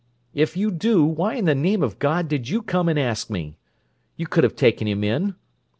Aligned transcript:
If 0.33 0.57
you 0.57 0.71
do, 0.71 1.05
why 1.05 1.35
in 1.35 1.45
the 1.45 1.53
name 1.53 1.83
of 1.83 1.99
God 1.99 2.27
did 2.27 2.49
you 2.49 2.63
come 2.63 2.89
and 2.89 2.97
ask 2.97 3.29
me? 3.29 3.59
You 4.17 4.25
could 4.25 4.43
have 4.43 4.55
taken 4.55 4.87
him 4.87 5.03
in! 5.03 5.35